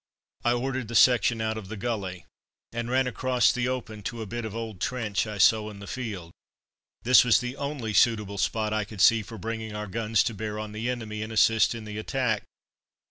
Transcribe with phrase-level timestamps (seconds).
[0.43, 2.25] I ordered the section out of the gully,
[2.73, 5.85] and ran across the open to a bit of old trench I saw in the
[5.85, 6.31] field.
[7.03, 10.57] This was the only suitable spot I could see for bringing our guns to bear
[10.57, 12.41] on the enemy, and assist in the attack.